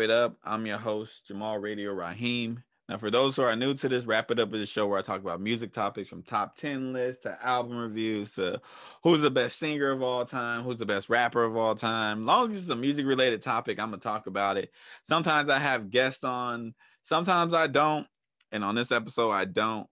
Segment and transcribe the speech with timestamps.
[0.00, 0.36] It Up.
[0.42, 2.62] I'm your host, Jamal Radio Raheem.
[2.88, 4.98] Now, for those who are new to this, Wrap It Up is a show where
[4.98, 8.60] I talk about music topics from top 10 lists to album reviews to
[9.02, 12.24] who's the best singer of all time, who's the best rapper of all time.
[12.24, 14.72] Long as it's a music related topic, I'm going to talk about it.
[15.04, 16.74] Sometimes I have guests on,
[17.04, 18.06] sometimes I don't.
[18.50, 19.86] And on this episode, I don't.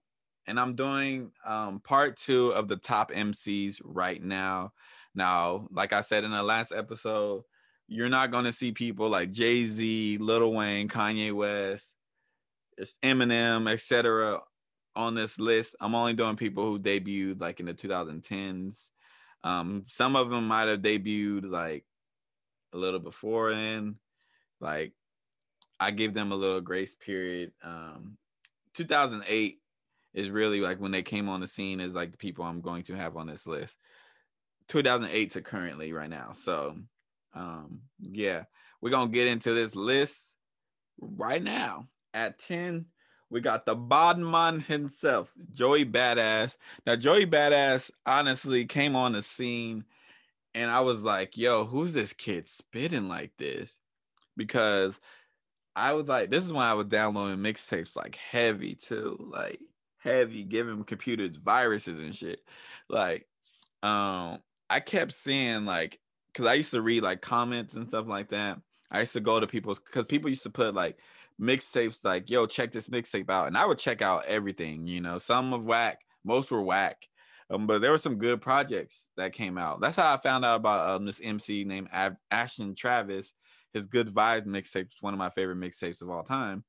[0.47, 4.73] And I'm doing um, part two of the top MCs right now.
[5.13, 7.43] Now, like I said in the last episode,
[7.89, 11.87] you're not going to see people like Jay Z, Lil Wayne, Kanye West,
[13.03, 14.39] Eminem, etc.
[14.95, 15.75] on this list.
[15.81, 18.77] I'm only doing people who debuted like in the 2010s.
[19.43, 21.83] Um, some of them might have debuted like
[22.73, 23.95] a little before then.
[24.61, 24.93] Like
[25.79, 27.53] I give them a little grace period.
[27.63, 28.17] Um,
[28.75, 29.57] 2008
[30.13, 32.83] is really like when they came on the scene is like the people I'm going
[32.83, 33.75] to have on this list.
[34.67, 36.33] 2008 to currently right now.
[36.43, 36.77] So
[37.33, 38.43] um, yeah,
[38.81, 40.17] we're gonna get into this list
[40.99, 41.87] right now.
[42.13, 42.85] At 10,
[43.29, 46.55] we got the Bodman himself, Joey Badass.
[46.85, 49.85] Now, Joey Badass honestly came on the scene,
[50.55, 53.71] and I was like, yo, who's this kid spitting like this?
[54.35, 54.99] Because
[55.75, 59.59] I was like, this is when I was downloading mixtapes like heavy too, like
[59.99, 62.39] heavy, giving computers viruses and shit.
[62.89, 63.27] Like,
[63.83, 65.99] um, I kept seeing like
[66.31, 68.59] because I used to read like comments and stuff like that.
[68.91, 70.97] I used to go to people's because people used to put like
[71.39, 73.47] mixtapes like, yo, check this mixtape out.
[73.47, 76.97] And I would check out everything, you know, some of whack, most were whack.
[77.51, 79.81] Um, but there were some good projects that came out.
[79.81, 83.33] That's how I found out about um, this MC named Ab- Ashton Travis.
[83.73, 86.63] His Good Vibes mixtape is one of my favorite mixtapes of all time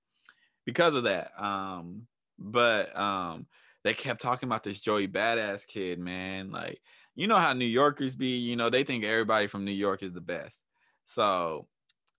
[0.66, 1.32] because of that.
[1.42, 2.06] Um,
[2.38, 3.46] but um,
[3.84, 6.50] they kept talking about this Joey Badass kid, man.
[6.50, 6.80] Like
[7.20, 10.14] you know how New Yorkers be, you know, they think everybody from New York is
[10.14, 10.56] the best.
[11.04, 11.68] So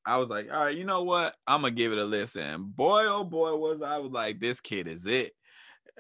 [0.05, 1.33] I was like, all right, you know what?
[1.47, 2.65] I'm gonna give it a listen.
[2.75, 5.33] Boy, oh boy, was I was like, this kid is it.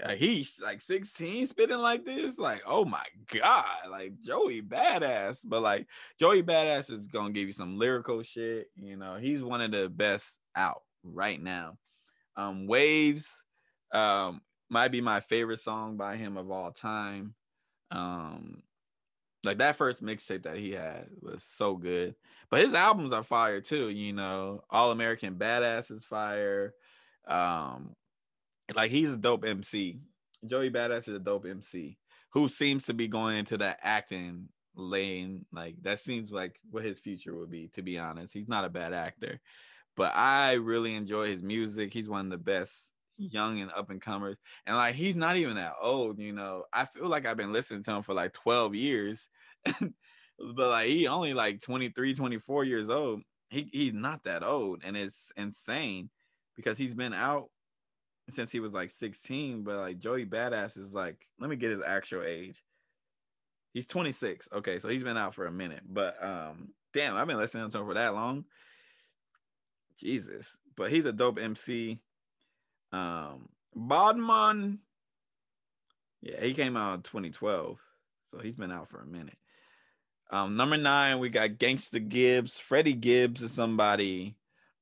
[0.01, 2.37] Uh, he's like 16 spitting like this.
[2.37, 3.03] Like, oh my
[3.33, 5.39] god, like Joey Badass.
[5.45, 5.87] But like
[6.19, 8.67] Joey Badass is gonna give you some lyrical shit.
[8.75, 11.79] You know, he's one of the best out right now.
[12.35, 13.31] Um, Waves
[13.93, 17.33] um might be my favorite song by him of all time.
[17.89, 18.61] Um,
[19.43, 22.15] like that first mixtape that he had was so good.
[22.49, 24.63] But his albums are fire too, you know.
[24.69, 26.73] All American Badass is fire.
[27.27, 27.95] Um
[28.75, 29.99] like he's a dope MC.
[30.45, 31.97] Joey Badass is a dope MC
[32.31, 35.45] who seems to be going into that acting lane.
[35.51, 38.33] Like that seems like what his future would be, to be honest.
[38.33, 39.39] He's not a bad actor.
[39.97, 41.93] But I really enjoy his music.
[41.93, 42.87] He's one of the best
[43.21, 44.37] young and up and comers.
[44.65, 46.63] And like he's not even that old, you know.
[46.73, 49.27] I feel like I've been listening to him for like 12 years.
[49.65, 49.93] but
[50.39, 53.21] like he only like 23, 24 years old.
[53.49, 54.81] He he's not that old.
[54.83, 56.09] And it's insane
[56.55, 57.49] because he's been out
[58.29, 59.63] since he was like 16.
[59.63, 62.63] But like Joey Badass is like, let me get his actual age.
[63.73, 64.49] He's 26.
[64.53, 65.83] Okay, so he's been out for a minute.
[65.87, 68.45] But um, damn, I've been listening to him for that long.
[69.97, 70.57] Jesus.
[70.75, 71.99] But he's a dope MC.
[72.91, 74.79] Um, Bodman,
[76.21, 77.79] yeah, he came out in 2012,
[78.31, 79.37] so he's been out for a minute.
[80.29, 82.57] Um, number nine, we got Gangsta Gibbs.
[82.57, 84.35] Freddie Gibbs is somebody.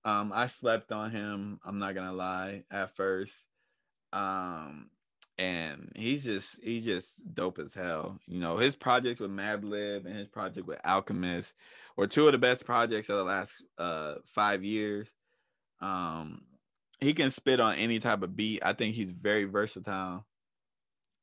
[0.05, 1.59] Um, I slept on him.
[1.65, 3.33] I'm not gonna lie at first.
[4.13, 4.89] Um,
[5.39, 8.19] and he's just he's just dope as hell.
[8.27, 11.53] You know, his project with Madlib and his project with Alchemist
[11.95, 15.07] were two of the best projects of the last uh five years.
[15.81, 16.41] Um,
[16.99, 18.61] he can spit on any type of beat.
[18.63, 20.25] I think he's very versatile.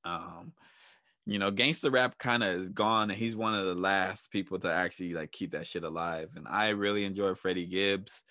[0.04, 0.52] Um,
[1.26, 4.58] you know, gangster rap kind of is gone, and he's one of the last people
[4.60, 6.30] to actually like keep that shit alive.
[6.36, 8.22] And I really enjoy Freddie Gibbs.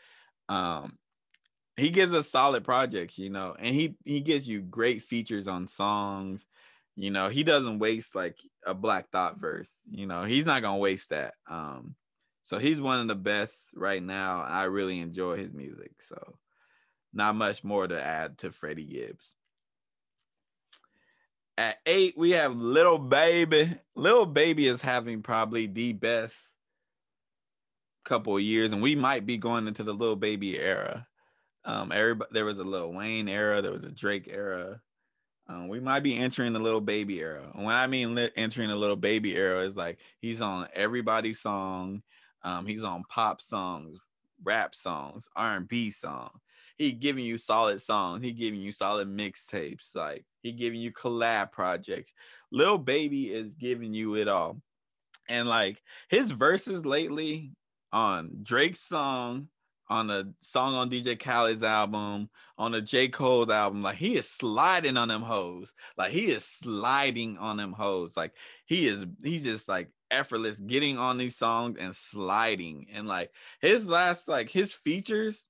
[0.48, 0.98] Um,
[1.78, 5.68] he gives us solid projects, you know, and he he gives you great features on
[5.68, 6.46] songs.
[6.96, 9.70] You know, he doesn't waste like a Black Thought verse.
[9.92, 11.34] You know, he's not gonna waste that.
[11.50, 11.96] Um,
[12.44, 14.42] so he's one of the best right now.
[14.42, 15.92] I really enjoy his music.
[16.02, 16.38] So
[17.16, 19.34] not much more to add to Freddie Gibbs.
[21.58, 23.74] At eight, we have Lil Baby.
[23.96, 26.36] Lil Baby is having probably the best
[28.04, 31.08] couple of years, and we might be going into the Lil Baby era.
[31.64, 34.82] Um, everybody, there was a Lil Wayne era, there was a Drake era.
[35.48, 37.50] Um, we might be entering the Lil Baby era.
[37.56, 41.40] And when I mean li- entering the Lil Baby era, is like he's on everybody's
[41.40, 42.04] song.
[42.44, 44.00] Um, he's on pop songs,
[44.44, 46.42] rap songs, R and B songs
[46.78, 48.24] he giving you solid songs.
[48.24, 49.90] He giving you solid mixtapes.
[49.94, 52.12] Like he giving you collab projects.
[52.52, 54.62] Lil Baby is giving you it all.
[55.28, 57.52] And like his verses lately
[57.92, 59.48] on Drake's song,
[59.90, 63.08] on the song on DJ Khaled's album, on the J.
[63.08, 63.82] Cole album.
[63.82, 65.72] Like he is sliding on them hoes.
[65.98, 68.14] Like he is sliding on them hoes.
[68.16, 68.34] Like
[68.66, 72.88] he is he's just like effortless getting on these songs and sliding.
[72.94, 73.32] And like
[73.62, 75.44] his last like his features,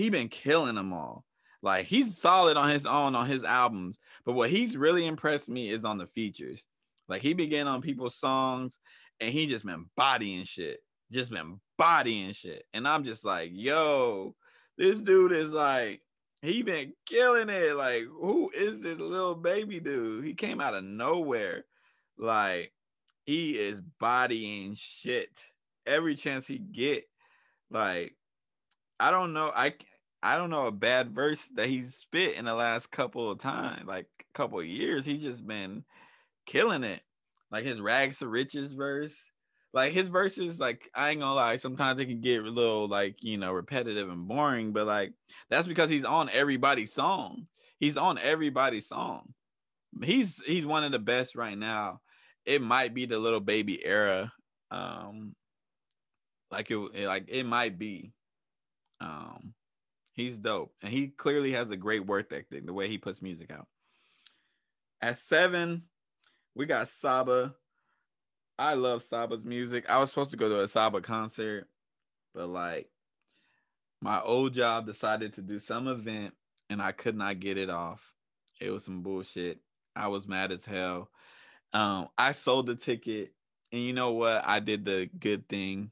[0.00, 1.24] he been killing them all.
[1.62, 5.68] Like he's solid on his own on his albums, but what he's really impressed me
[5.68, 6.64] is on the features.
[7.06, 8.78] Like he began on people's songs
[9.20, 10.80] and he just been bodying shit,
[11.12, 12.64] just been bodying shit.
[12.72, 14.34] And I'm just like, yo,
[14.78, 16.00] this dude is like,
[16.40, 17.76] he been killing it.
[17.76, 20.24] Like, who is this Lil Baby dude?
[20.24, 21.66] He came out of nowhere.
[22.16, 22.72] Like,
[23.26, 25.28] he is bodying shit
[25.86, 27.04] every chance he get.
[27.70, 28.16] Like,
[28.98, 29.50] I don't know.
[29.54, 29.74] I
[30.22, 33.86] I don't know a bad verse that he's spit in the last couple of times,
[33.86, 35.04] like couple of years.
[35.04, 35.84] He's just been
[36.46, 37.02] killing it.
[37.50, 39.12] Like his rags to riches verse.
[39.72, 43.16] Like his verses, like I ain't gonna lie, sometimes it can get a little like
[43.20, 45.12] you know repetitive and boring, but like
[45.48, 47.46] that's because he's on everybody's song.
[47.78, 49.32] He's on everybody's song.
[50.02, 52.00] He's he's one of the best right now.
[52.44, 54.32] It might be the Lil Baby era.
[54.72, 55.36] Um
[56.50, 58.12] like it like it might be.
[59.00, 59.54] Um
[60.12, 60.72] he's dope.
[60.82, 63.66] And he clearly has a great work ethic, the way he puts music out.
[65.00, 65.84] At seven,
[66.54, 67.54] we got Saba.
[68.58, 69.88] I love Saba's music.
[69.88, 71.68] I was supposed to go to a Saba concert,
[72.34, 72.88] but like
[74.02, 76.34] my old job decided to do some event
[76.68, 78.14] and I could not get it off.
[78.60, 79.58] It was some bullshit.
[79.96, 81.10] I was mad as hell.
[81.72, 83.32] Um, I sold the ticket,
[83.72, 84.42] and you know what?
[84.46, 85.90] I did the good thing.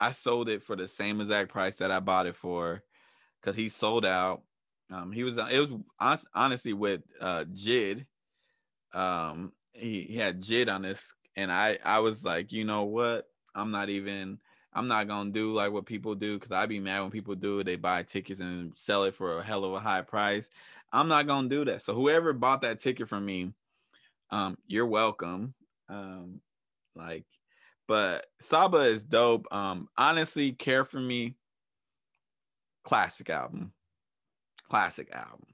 [0.00, 2.82] I sold it for the same exact price that I bought it for,
[3.40, 4.42] because he sold out.
[4.90, 8.06] Um, he was it was honestly with uh Jid.
[8.94, 13.28] Um, he, he had Jid on this, and I I was like, you know what?
[13.54, 14.38] I'm not even.
[14.72, 17.60] I'm not gonna do like what people do because I be mad when people do
[17.60, 17.64] it.
[17.64, 20.50] They buy tickets and sell it for a hell of a high price.
[20.92, 21.82] I'm not gonna do that.
[21.82, 23.52] So whoever bought that ticket from me,
[24.30, 25.54] um, you're welcome.
[25.88, 26.40] Um,
[26.94, 27.24] like,
[27.88, 29.46] but Saba is dope.
[29.50, 31.36] Um, honestly, care for me.
[32.86, 33.72] Classic album.
[34.70, 35.46] Classic album.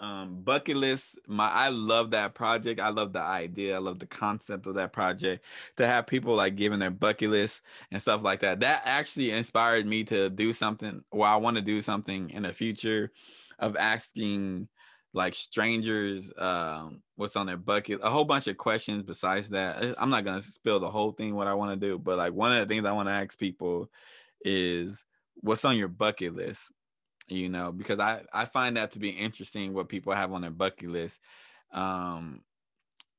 [0.00, 2.80] Um bucket list my i love that project.
[2.80, 3.76] I love the idea.
[3.76, 5.44] I love the concept of that project.
[5.76, 7.60] To have people like giving their bucket list
[7.90, 11.62] and stuff like that that actually inspired me to do something or i want to
[11.62, 13.12] do something in the future
[13.58, 14.68] of asking
[15.14, 19.94] like strangers um what's on their bucket a whole bunch of questions besides that.
[19.98, 22.52] I'm not gonna spill the whole thing what i want to do but like one
[22.52, 23.90] of the things i want to ask people
[24.42, 25.02] is
[25.36, 26.72] what's on your bucket list
[27.28, 30.50] you know, because I I find that to be interesting what people have on their
[30.50, 31.18] bucket list.
[31.72, 32.42] Um,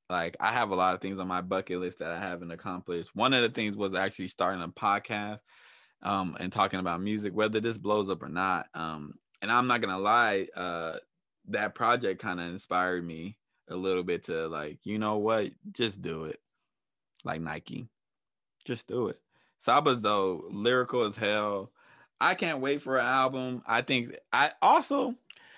[0.10, 3.10] like I have a lot of things on my bucket list that I haven't accomplished.
[3.14, 5.40] One of the things was actually starting a podcast
[6.04, 8.68] um and talking about music, whether this blows up or not.
[8.74, 10.98] Um, and I'm not gonna lie, uh,
[11.50, 13.38] that project kind of inspired me
[13.69, 16.40] a little bit to like, you know what, just do it,
[17.25, 17.90] like Nike,
[18.66, 19.19] just do it.
[19.60, 21.72] Saba's though lyrical as hell.
[22.19, 23.62] I can't wait for an album.
[23.66, 25.16] I think I also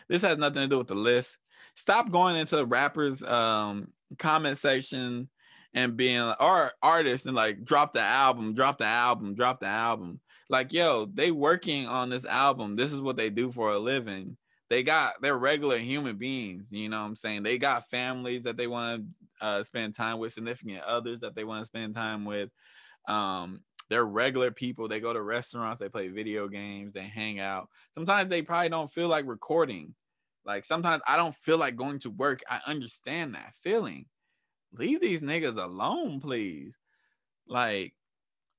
[0.08, 1.38] this has nothing to do with the list.
[1.76, 5.30] Stop going into rappers um comment section
[5.74, 10.20] and being or artists and like drop the album, drop the album, drop the album.
[10.50, 12.76] Like, yo, they working on this album.
[12.76, 14.36] This is what they do for a living.
[14.70, 17.44] They got they're regular human beings, you know what I'm saying?
[17.44, 19.04] They got families that they want
[19.42, 22.50] to uh, spend time with, significant others that they want to spend time with.
[23.08, 24.88] Um, they're regular people.
[24.88, 27.70] They go to restaurants, they play video games, they hang out.
[27.96, 29.96] Sometimes they probably don't feel like recording.
[30.46, 32.42] Like sometimes I don't feel like going to work.
[32.50, 34.06] I understand that feeling.
[34.72, 36.74] Leave these niggas alone, please.
[37.48, 37.94] Like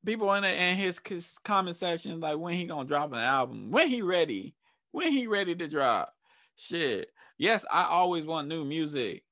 [0.05, 3.71] people in, the, in his, his comment section, like when he gonna drop an album,
[3.71, 4.55] when he ready,
[4.91, 6.13] when he ready to drop.
[6.57, 7.11] Shit.
[7.39, 9.25] Yes, I always want new music,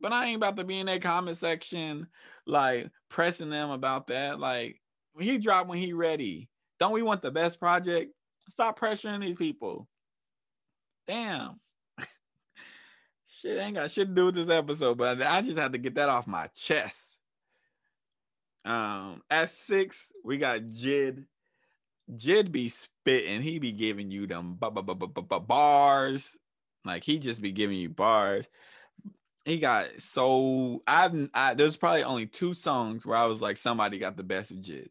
[0.00, 2.08] but I ain't about to be in that comment section
[2.46, 4.38] like pressing them about that.
[4.38, 4.80] Like
[5.24, 6.48] he drop when he ready.
[6.78, 8.12] Don't we want the best project?
[8.50, 9.88] Stop pressuring these people.
[11.06, 11.60] Damn.
[13.26, 15.94] shit ain't got shit to do with this episode, but I just had to get
[15.94, 17.16] that off my chest.
[18.64, 21.24] Um, at six, we got Jid.
[22.12, 23.42] Jid be spitting.
[23.42, 26.30] He be giving you them bars.
[26.84, 28.46] Like he just be giving you bars.
[29.44, 33.98] He got so I've I, there's probably only two songs where I was like somebody
[33.98, 34.88] got the best of Jid.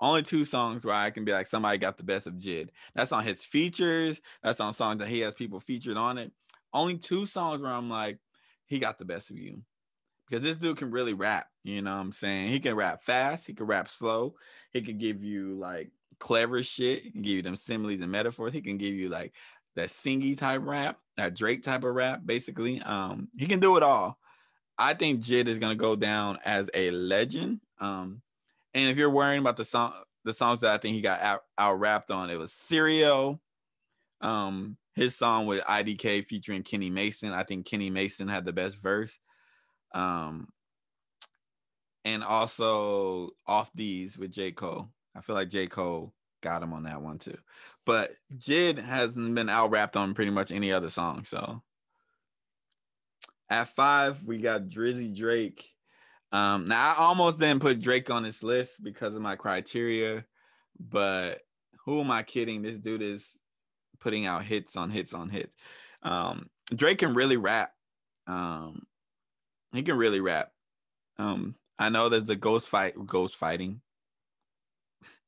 [0.00, 2.68] Only two songs where I can be like, somebody got the best of Jid.
[2.94, 4.20] That's on his features.
[4.42, 6.32] That's on songs that he has people featured on it.
[6.72, 8.18] Only two songs where I'm like,
[8.66, 9.62] he got the best of you.
[10.28, 11.46] Because this dude can really rap.
[11.62, 12.48] You know what I'm saying?
[12.48, 13.46] He can rap fast.
[13.46, 14.34] He can rap slow.
[14.72, 17.02] He can give you like clever shit.
[17.02, 18.52] He can give you them similes and metaphors.
[18.52, 19.32] He can give you like
[19.76, 22.80] that singy type rap, that Drake type of rap, basically.
[22.80, 24.18] Um, he can do it all.
[24.76, 27.60] I think JID is gonna go down as a legend.
[27.78, 28.22] Um,
[28.74, 29.92] and if you're worrying about the song,
[30.24, 33.40] the songs that I think he got out, out rapped on, it was Serial,
[34.20, 37.32] um, his song with IDK featuring Kenny Mason.
[37.32, 39.18] I think Kenny Mason had the best verse.
[39.92, 40.48] Um,
[42.04, 44.52] and also off Deez with J.
[44.52, 44.88] Cole.
[45.16, 45.66] I feel like J.
[45.66, 46.12] Cole
[46.42, 47.38] got him on that one too.
[47.86, 51.24] But JID hasn't been out rapped on pretty much any other song.
[51.24, 51.62] So
[53.50, 55.64] at five, we got Drizzy Drake.
[56.34, 60.24] Um, now I almost didn't put Drake on this list because of my criteria,
[60.80, 61.42] but
[61.84, 62.60] who am I kidding?
[62.60, 63.24] This dude is
[64.00, 65.54] putting out hits on hits on hits.
[66.02, 67.70] Um, Drake can really rap.
[68.26, 68.82] Um,
[69.72, 70.50] he can really rap.
[71.20, 73.80] Um, I know there's a ghost fight, ghost fighting,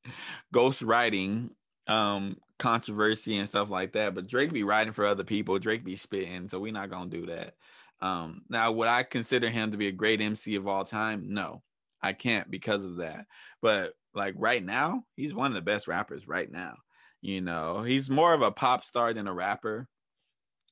[0.53, 1.51] ghost writing,
[1.87, 4.17] um, controversy and stuff like that.
[4.17, 5.57] But Drake be writing for other people.
[5.61, 7.55] Drake be spitting, so we're not gonna do that.
[8.01, 11.33] Um, now, would I consider him to be a great MC of all time?
[11.33, 11.63] No,
[12.03, 13.27] I can't because of that.
[13.63, 16.77] But like right now, he's one of the best rappers right now.
[17.23, 19.89] You know, he's more of a pop star than a rapper,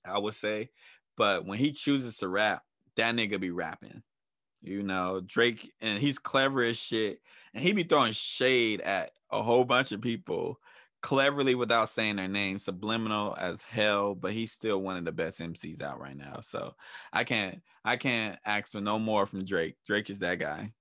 [0.05, 0.71] I would say.
[1.17, 2.63] But when he chooses to rap,
[2.97, 4.03] that nigga be rapping.
[4.63, 7.21] You know, Drake, and he's clever as shit.
[7.53, 10.59] And he be throwing shade at a whole bunch of people
[11.05, 15.39] cleverly without saying their name, subliminal as hell, but he's still one of the best
[15.39, 16.41] MCs out right now.
[16.41, 16.75] So
[17.13, 19.77] I can't I can't ask for no more from Drake.
[19.87, 20.73] Drake is that guy.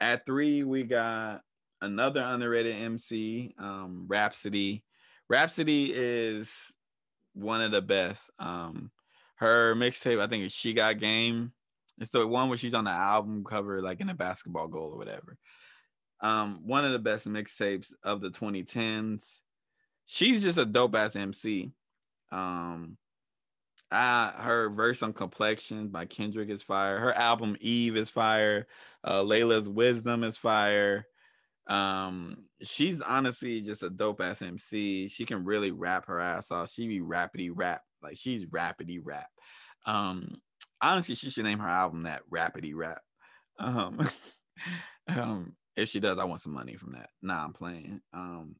[0.00, 1.42] At three, we got
[1.80, 4.82] another underrated MC, um, Rhapsody.
[5.28, 6.52] Rapsody is
[7.34, 8.22] one of the best.
[8.40, 8.90] Um,
[9.36, 11.52] her mixtape, I think, is She Got Game.
[12.00, 14.98] It's the one where she's on the album cover, like in a basketball goal or
[14.98, 15.38] whatever.
[16.22, 19.38] Um, one of the best mixtapes of the 2010s.
[20.06, 21.72] She's just a dope ass MC.
[22.32, 22.98] Um,
[23.90, 26.98] I her verse on Complexions by Kendrick is fire.
[26.98, 28.66] Her album Eve is fire.
[29.06, 31.06] Uh, Laila's Wisdom is fire.
[31.66, 35.08] Um, she's honestly just a dope ass MC.
[35.08, 36.72] She can really rap her ass off.
[36.72, 39.28] She be rapidy rap, like she's rapidy rap.
[39.86, 40.36] Um,
[40.80, 43.02] honestly, she should name her album that rapidy rap.
[43.58, 44.08] Um,
[45.08, 47.10] um, if she does, I want some money from that.
[47.22, 48.00] Nah, I'm playing.
[48.12, 48.56] Um,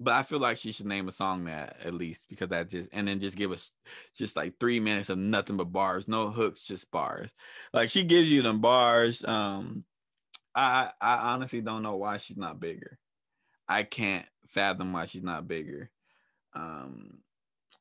[0.00, 2.88] but I feel like she should name a song that at least because that just
[2.92, 3.70] and then just give us
[4.16, 7.30] just like three minutes of nothing but bars, no hooks, just bars.
[7.72, 9.24] Like she gives you them bars.
[9.24, 9.84] Um,
[10.54, 12.98] I I honestly don't know why she's not bigger.
[13.68, 15.90] I can't fathom why she's not bigger.
[16.54, 17.18] Um,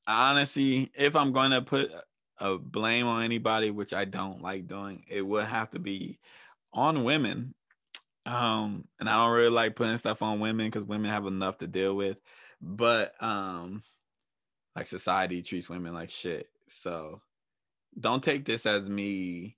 [0.08, 1.92] honestly, if I'm going to put
[2.40, 6.20] a blame on anybody, which I don't like doing, it would have to be
[6.74, 7.54] on women.
[8.28, 11.68] Um, and I don't really like putting stuff on women because women have enough to
[11.68, 12.18] deal with.
[12.62, 13.84] But um,
[14.76, 16.50] like society treats women like shit.
[16.84, 17.22] So
[17.98, 19.56] don't take this as me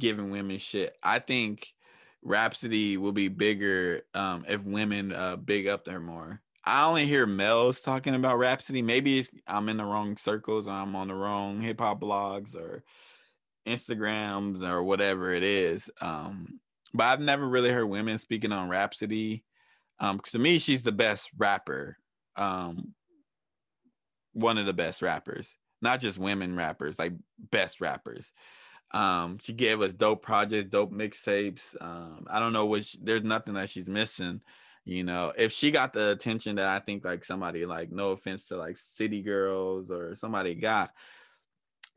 [0.00, 0.96] giving women shit.
[1.02, 1.74] I think
[2.22, 6.40] Rapsody will be bigger um, if women uh, big up there more.
[6.64, 8.80] I only hear males talking about Rapsody.
[8.80, 12.82] Maybe I'm in the wrong circles or I'm on the wrong hip hop blogs or
[13.66, 15.90] Instagrams or whatever it is.
[16.00, 16.60] Um,
[16.94, 19.44] but I've never really heard women speaking on Rapsody.
[20.00, 21.98] Um, to me, she's the best rapper.
[22.36, 22.94] Um,
[24.32, 27.12] one of the best rappers, not just women rappers, like
[27.50, 28.32] best rappers.
[28.92, 31.60] Um, she gave us dope projects, dope mixtapes.
[31.80, 34.40] Um, I don't know which there's nothing that she's missing.
[34.84, 38.46] You know, if she got the attention that I think like somebody like no offense
[38.46, 40.92] to like City Girls or somebody got,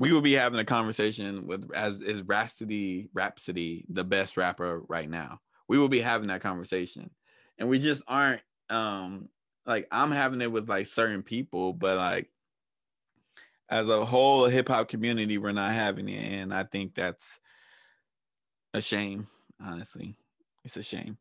[0.02, 5.08] we would be having a conversation with as is Rapsody Rapsody the best rapper right
[5.08, 5.40] now.
[5.68, 7.12] We will be having that conversation.
[7.60, 8.42] And we just aren't
[8.72, 9.30] um
[9.68, 12.32] like I'm having it with like certain people, but like
[13.70, 17.40] as a whole hip hop community, we're not having it, and I think that's
[18.74, 19.28] a shame.
[19.64, 20.16] Honestly,
[20.66, 21.20] it's a shame.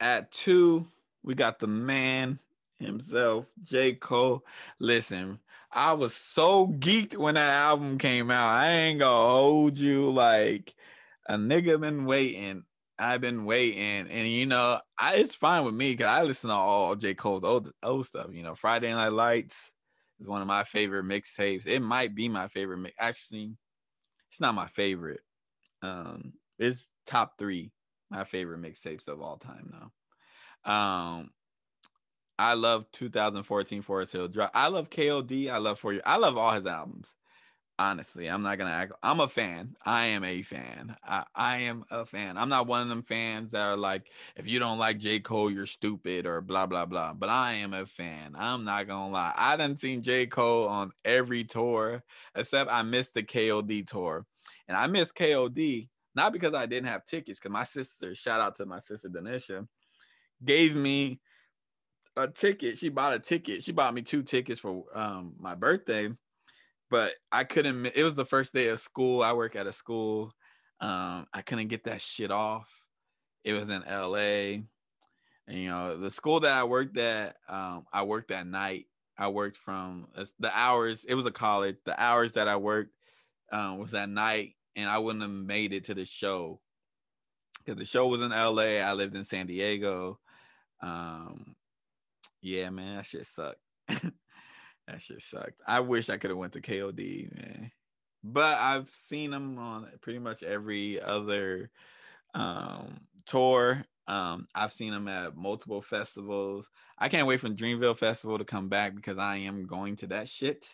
[0.00, 0.88] At two,
[1.22, 2.40] we got the man
[2.82, 3.94] himself, J.
[3.94, 4.44] Cole.
[4.78, 5.38] Listen,
[5.70, 8.50] I was so geeked when that album came out.
[8.50, 10.74] I ain't gonna hold you like
[11.26, 12.64] a nigga been waiting
[12.98, 16.54] I've been waiting, and you know, I, it's fine with me because I listen to
[16.54, 17.14] all J.
[17.14, 18.28] Cole's old old stuff.
[18.32, 19.56] You know, Friday Night Lights
[20.20, 21.66] is one of my favorite mixtapes.
[21.66, 22.78] It might be my favorite.
[22.78, 23.56] Mi- Actually,
[24.30, 25.20] it's not my favorite.
[25.82, 27.72] Um, it's top three
[28.10, 30.70] my favorite mixtapes of all time though.
[30.70, 31.30] Um,
[32.38, 34.50] I love 2014 Forest Hill Drive.
[34.54, 35.50] I love KOD.
[35.50, 36.00] I love For You.
[36.04, 37.08] I love all his albums.
[37.78, 38.92] Honestly, I'm not gonna act.
[39.02, 39.74] I'm a fan.
[39.84, 40.94] I am a fan.
[41.02, 42.36] I, I am a fan.
[42.36, 45.20] I'm not one of them fans that are like, if you don't like J.
[45.20, 47.12] Cole, you're stupid or blah blah blah.
[47.14, 48.34] But I am a fan.
[48.36, 49.32] I'm not gonna lie.
[49.36, 50.26] I done seen J.
[50.26, 52.04] Cole on every tour
[52.36, 54.26] except I missed the KOD tour,
[54.68, 57.38] and I missed KOD not because I didn't have tickets.
[57.38, 59.66] Because my sister, shout out to my sister Denisha,
[60.44, 61.20] gave me
[62.16, 62.78] a ticket.
[62.78, 63.62] She bought a ticket.
[63.62, 66.10] She bought me two tickets for um, my birthday
[66.92, 67.86] but I couldn't.
[67.86, 69.22] It was the first day of school.
[69.22, 70.34] I work at a school.
[70.78, 72.68] Um, I couldn't get that shit off.
[73.44, 74.62] It was in L.A.
[75.48, 78.88] And you know, the school that I worked at, um, I worked at night.
[79.16, 81.06] I worked from the hours.
[81.08, 81.76] It was a college.
[81.86, 82.92] The hours that I worked
[83.50, 86.60] um, was at night, and I wouldn't have made it to the show
[87.64, 88.82] because the show was in L.A.
[88.82, 90.18] I lived in San Diego.
[90.82, 91.56] Um,
[92.42, 93.60] yeah, man, that shit sucked.
[94.88, 95.60] That shit sucked.
[95.66, 97.70] I wish I could have went to KOD, man.
[98.24, 101.70] But I've seen them on pretty much every other
[102.34, 103.84] um, tour.
[104.08, 106.66] Um, I've seen them at multiple festivals.
[106.98, 110.28] I can't wait for Dreamville Festival to come back because I am going to that
[110.28, 110.64] shit.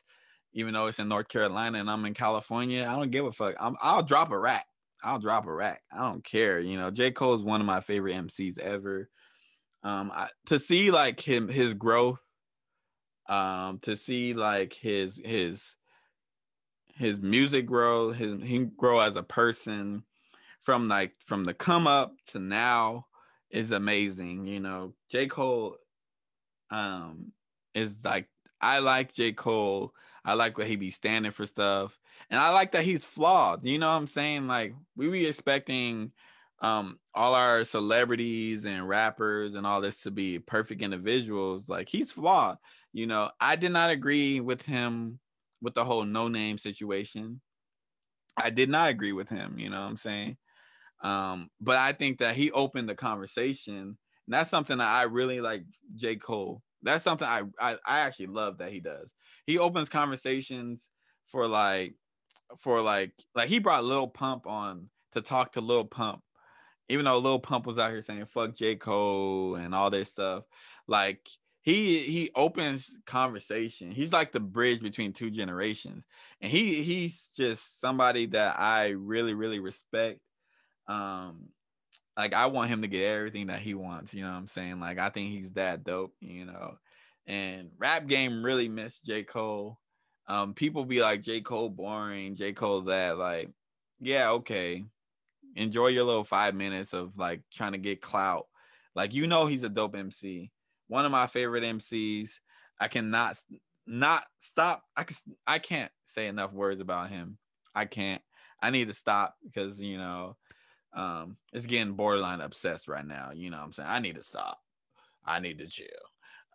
[0.54, 3.54] Even though it's in North Carolina and I'm in California, I don't give a fuck.
[3.60, 4.66] I'm, I'll drop a rack.
[5.02, 5.82] I'll drop a rack.
[5.92, 6.58] I don't care.
[6.58, 7.10] You know, J.
[7.10, 9.10] Cole is one of my favorite MCs ever.
[9.82, 12.22] Um, I, to see like him his growth
[13.28, 15.62] um to see like his his
[16.94, 20.02] his music grow his he grow as a person
[20.62, 23.06] from like from the come up to now
[23.50, 24.94] is amazing you know?
[25.10, 25.26] J.
[25.26, 25.76] Cole
[26.70, 27.32] um
[27.74, 28.28] is like
[28.60, 29.32] i like j.
[29.32, 29.92] Cole.
[30.24, 31.98] I like what he be standing for stuff.
[32.30, 34.46] And i like that he's flawed you know what i'm saying?
[34.46, 36.12] Like we be expecting
[36.60, 42.10] um all our celebrities and rappers and all this to be perfect individuals like he's
[42.10, 42.56] flawed
[42.92, 45.18] you know, I did not agree with him
[45.60, 47.40] with the whole no name situation.
[48.36, 50.36] I did not agree with him, you know what I'm saying?
[51.02, 53.76] Um, but I think that he opened the conversation.
[53.76, 56.16] And that's something that I really like J.
[56.16, 56.62] Cole.
[56.82, 59.08] That's something I, I I actually love that he does.
[59.46, 60.82] He opens conversations
[61.30, 61.94] for like
[62.58, 66.20] for like like he brought Lil Pump on to talk to Lil Pump.
[66.88, 68.76] Even though Lil Pump was out here saying fuck J.
[68.76, 70.44] Cole and all this stuff.
[70.86, 71.28] Like
[71.62, 73.90] he he opens conversation.
[73.90, 76.04] He's like the bridge between two generations,
[76.40, 80.20] and he he's just somebody that I really really respect.
[80.86, 81.50] Um,
[82.16, 84.14] like I want him to get everything that he wants.
[84.14, 84.80] You know what I'm saying?
[84.80, 86.14] Like I think he's that dope.
[86.20, 86.78] You know,
[87.26, 89.78] and rap game really missed J Cole.
[90.26, 93.50] Um, people be like J Cole boring, J Cole that like,
[94.00, 94.84] yeah, okay,
[95.58, 98.46] enjoy your little five minutes of like trying to get clout.
[98.94, 100.50] Like you know he's a dope MC
[100.88, 102.30] one of my favorite MCs.
[102.80, 103.36] I cannot
[103.86, 104.82] not stop.
[104.96, 105.16] I can
[105.46, 107.38] I can't say enough words about him.
[107.74, 108.22] I can't.
[108.60, 110.36] I need to stop because you know
[110.94, 113.30] um it's getting borderline obsessed right now.
[113.32, 113.88] You know what I'm saying?
[113.88, 114.58] I need to stop.
[115.24, 115.86] I need to chill.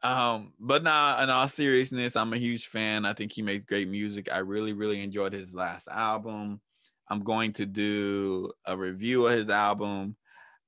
[0.02, 3.06] Um, but nah, in all seriousness, I'm a huge fan.
[3.06, 4.28] I think he makes great music.
[4.34, 6.60] I really, really enjoyed his last album.
[7.14, 10.16] I'm going to do a review of his album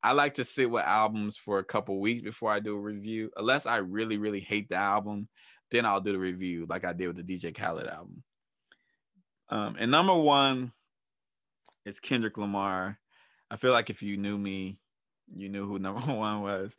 [0.05, 3.31] I like to sit with albums for a couple weeks before I do a review.
[3.38, 5.27] Unless I really, really hate the album,
[5.71, 8.21] then I'll do the review like I did with the DJ Khaled album.
[9.49, 10.73] Um, and number one
[11.88, 12.99] is Kendrick Lamar.
[13.49, 14.77] I feel like if you knew me,
[15.36, 16.75] you knew who number one was.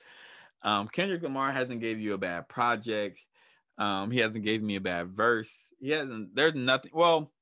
[0.62, 3.18] Um, Kendrick Lamar hasn't gave you a bad project.
[3.76, 5.50] Um, he hasn't gave me a bad verse.
[5.80, 6.36] He hasn't.
[6.36, 6.92] There's nothing.
[6.94, 7.32] Well,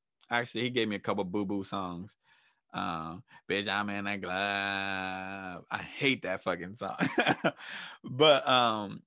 [0.41, 2.11] actually, he gave me a couple boo boo songs.
[2.73, 5.65] Um, bitch, I'm in a glove.
[5.71, 6.97] I hate that fucking song.
[8.05, 9.03] but um,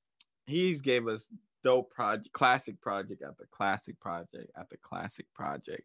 [0.45, 1.23] he's gave us
[1.63, 5.83] dope project, classic project after classic project after classic project.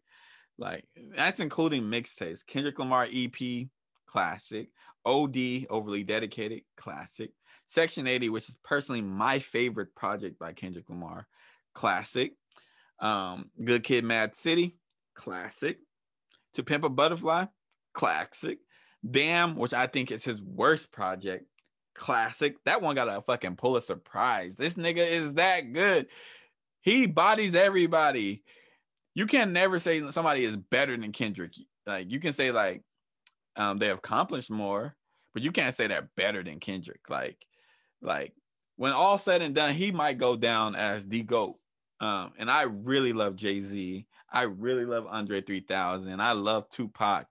[0.57, 2.45] Like that's including mixtapes.
[2.47, 3.67] Kendrick Lamar EP,
[4.07, 4.69] classic.
[5.05, 7.31] OD, overly dedicated, classic.
[7.67, 11.27] Section 80, which is personally my favorite project by Kendrick Lamar,
[11.73, 12.33] classic.
[12.99, 14.77] Um, Good Kid, Mad City,
[15.15, 15.79] classic.
[16.55, 17.45] To Pimp a Butterfly,
[17.93, 18.59] classic.
[19.09, 21.45] Damn, which I think is his worst project,
[21.95, 22.55] classic.
[22.65, 24.53] That one got a fucking Pulitzer Prize.
[24.57, 26.07] This nigga is that good.
[26.81, 28.43] He bodies everybody.
[29.15, 31.53] You can never say somebody is better than Kendrick.
[31.85, 32.83] Like you can say like
[33.55, 34.95] um they accomplished more,
[35.33, 37.01] but you can't say they're better than Kendrick.
[37.09, 37.37] Like,
[38.01, 38.33] like
[38.75, 41.57] when all said and done, he might go down as the GOAT.
[41.99, 44.05] Um, and I really love Jay-Z.
[44.33, 46.19] I really love Andre 3000.
[46.19, 47.27] I love Tupac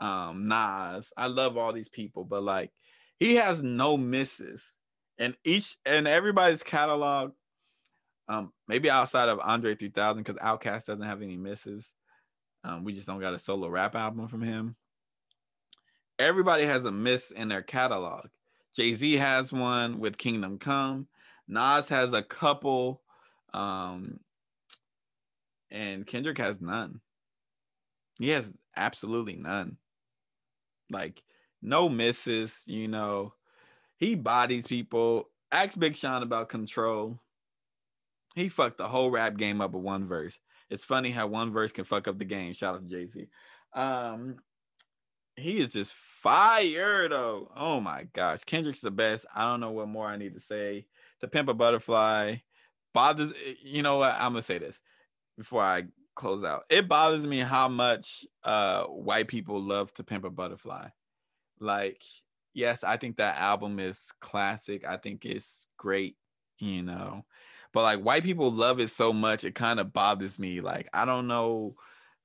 [0.00, 1.10] um, Nas.
[1.16, 2.70] I love all these people, but like
[3.18, 4.62] he has no misses.
[5.18, 7.32] And each and everybody's catalog,
[8.28, 11.86] um, maybe outside of Andre 3000, because Outkast doesn't have any misses.
[12.64, 14.76] Um, we just don't got a solo rap album from him.
[16.18, 18.26] Everybody has a miss in their catalog.
[18.74, 21.08] Jay Z has one with Kingdom Come.
[21.48, 23.02] Nas has a couple,
[23.54, 24.20] um,
[25.70, 27.00] and Kendrick has none.
[28.18, 29.76] He has absolutely none.
[30.90, 31.22] Like
[31.62, 33.34] no misses, you know.
[33.98, 35.30] He bodies people.
[35.50, 37.20] Ask Big Sean about control.
[38.34, 40.38] He fucked the whole rap game up with one verse.
[40.68, 42.52] It's funny how one verse can fuck up the game.
[42.52, 43.28] Shout out to Jay Z.
[43.72, 44.36] Um,
[45.36, 47.50] he is just fire though.
[47.56, 49.26] Oh my gosh, Kendrick's the best.
[49.34, 50.86] I don't know what more I need to say.
[51.20, 52.36] To Pimp a Butterfly
[52.92, 53.32] bothers.
[53.62, 54.14] You know what?
[54.14, 54.78] I'm gonna say this
[55.36, 56.64] before I close out.
[56.70, 60.88] It bothers me how much uh white people love To Pimp a Butterfly.
[61.60, 62.02] Like,
[62.54, 64.84] yes, I think that album is classic.
[64.86, 66.16] I think it's great.
[66.58, 67.24] You know,
[67.74, 70.60] but like white people love it so much, it kind of bothers me.
[70.62, 71.76] Like, I don't know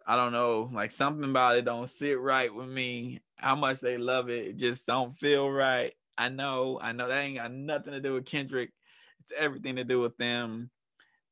[0.05, 3.21] I don't know, like something about it don't sit right with me.
[3.35, 5.93] How much they love it, it just don't feel right.
[6.17, 8.71] I know, I know that ain't got nothing to do with Kendrick.
[9.21, 10.69] It's everything to do with them.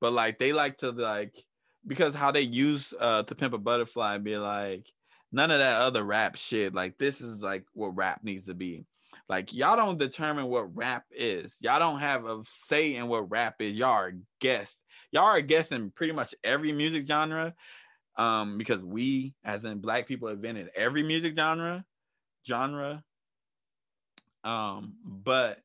[0.01, 1.43] But like they like to like
[1.85, 4.85] because how they use uh to pimp a butterfly and be like
[5.31, 6.73] none of that other rap shit.
[6.73, 8.85] Like this is like what rap needs to be.
[9.27, 11.55] Like y'all don't determine what rap is.
[11.59, 13.73] Y'all don't have a say in what rap is.
[13.73, 14.79] Y'all are guests.
[15.11, 17.53] Y'all are guessing pretty much every music genre
[18.15, 21.85] um, because we, as in black people, invented every music genre,
[22.47, 23.03] genre.
[24.43, 25.59] Um, but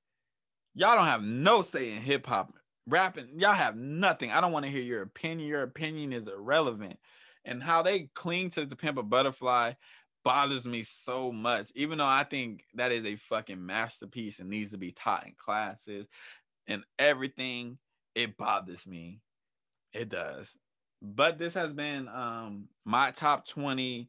[0.75, 2.55] y'all don't have no say in hip hop,
[2.87, 3.29] rapping.
[3.37, 4.31] Y'all have nothing.
[4.31, 5.49] I don't want to hear your opinion.
[5.49, 6.99] Your opinion is irrelevant.
[7.45, 9.75] And how they cling to the pimp a butterfly
[10.25, 14.71] bothers me so much, even though I think that is a fucking masterpiece and needs
[14.71, 16.07] to be taught in classes
[16.67, 17.79] and everything.
[18.15, 19.21] It bothers me.
[19.93, 20.57] It does
[21.05, 24.09] but this has been um my top 20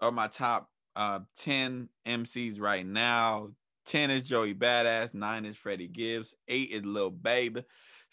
[0.00, 3.50] or my top uh 10 MCs right now.
[3.86, 7.58] 10 is Joey Badass, 9 is Freddie Gibbs, 8 is Lil Babe,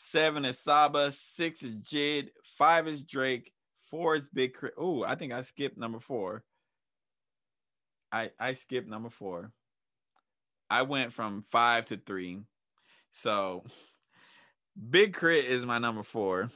[0.02, 3.52] 7 is Saba, 6 is Jid, 5 is Drake,
[3.90, 4.74] 4 is Big Crit.
[4.78, 6.44] Oh, I think I skipped number 4.
[8.12, 9.52] I I skipped number 4.
[10.70, 12.42] I went from 5 to 3.
[13.14, 13.64] So
[14.90, 15.48] Big K.R.I.T.
[15.48, 16.50] is my number 4.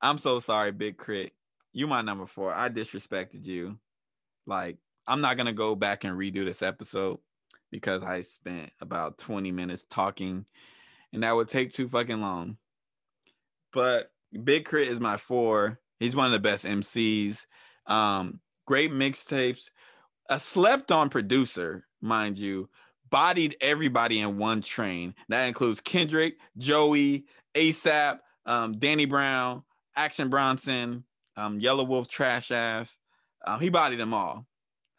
[0.00, 1.32] I'm so sorry, Big Crit.
[1.72, 2.54] You my number four.
[2.54, 3.78] I disrespected you.
[4.46, 7.18] Like, I'm not gonna go back and redo this episode
[7.70, 10.44] because I spent about 20 minutes talking,
[11.14, 12.58] and that would take too fucking long.
[13.72, 14.10] But
[14.42, 14.90] Big K.R.I.T.
[14.90, 15.78] is my four.
[16.00, 17.46] He's one of the best MCs.
[17.86, 19.62] Um, great mixtapes.
[20.28, 22.68] A slept on producer, mind you,
[23.10, 25.14] bodied everybody in one train.
[25.28, 29.62] That includes Kendrick, Joey, ASAP, um, Danny Brown,
[29.94, 31.04] Action Bronson,
[31.36, 32.90] um, Wolf, Trash Ass.
[33.46, 34.46] Um, he bodied them all.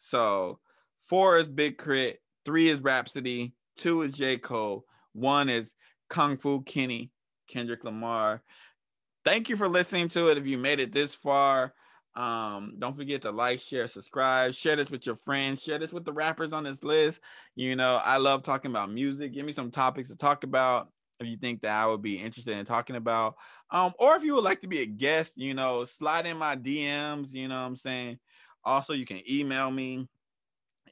[0.00, 0.60] So
[1.02, 4.38] four is Big K.R.I.T., three is Rapsody, two is J.
[4.38, 5.70] Cole, one is
[6.08, 7.10] Kung Fu Kenny,
[7.48, 8.42] Kendrick Lamar.
[9.24, 10.38] Thank you for listening to it.
[10.38, 11.74] If you made it this far,
[12.14, 16.04] um, don't forget to like, share, subscribe, share this with your friends, share this with
[16.04, 17.20] the rappers on this list.
[17.54, 19.34] You know, I love talking about music.
[19.34, 20.88] Give me some topics to talk about
[21.20, 23.36] if you think that I would be interested in talking about.
[23.70, 26.56] Um, or if you would like to be a guest, you know, slide in my
[26.56, 28.18] DMs, you know what I'm saying?
[28.64, 30.08] Also, you can email me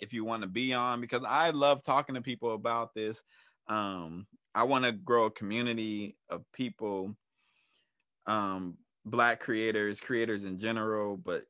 [0.01, 3.23] if you want to be on because I love talking to people about this.
[3.69, 7.17] Um, I want to grow a community of people,
[8.27, 11.45] um, black creators, creators in general, but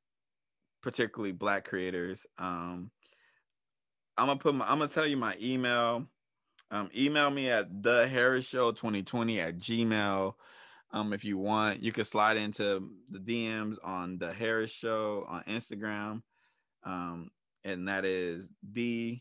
[0.82, 2.26] particularly black creators.
[2.38, 2.90] Um,
[4.16, 6.06] I'm gonna put my, I'm gonna tell you my email
[6.70, 10.34] um, email me at the Harris Show 2020 at Gmail.
[10.92, 15.42] Um, if you want, you can slide into the DMs on the Harris Show on
[15.44, 16.22] Instagram.
[16.84, 17.30] Um,
[17.64, 19.20] and that is the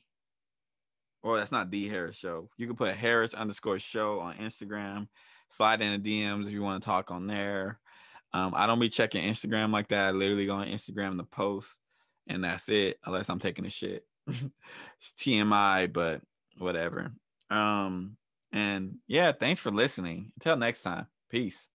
[1.24, 2.50] or that's not the Harris Show.
[2.58, 5.08] You can put Harris underscore show on Instagram.
[5.50, 7.80] Slide in the DMs if you want to talk on there.
[8.34, 10.08] Um, I don't be checking Instagram like that.
[10.08, 11.72] I literally go on Instagram to post,
[12.28, 14.06] and that's it, unless I'm taking a shit.
[14.28, 14.50] it's
[15.20, 16.22] TMI, but
[16.58, 17.14] whatever.
[17.50, 18.18] Um,
[18.52, 20.32] and yeah, thanks for listening.
[20.36, 21.68] Until next time, peace.